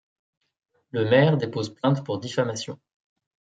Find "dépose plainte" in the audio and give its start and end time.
1.37-2.03